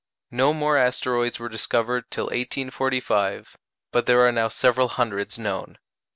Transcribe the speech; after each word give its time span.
No 0.31 0.51
more 0.51 0.77
asteroids 0.77 1.37
were 1.37 1.47
discovered 1.47 2.09
till 2.09 2.23
1845, 2.23 3.55
but 3.91 4.07
there 4.07 4.21
are 4.27 4.31
now 4.31 4.47
several 4.49 4.87
hundreds 4.87 5.37
known. 5.37 5.77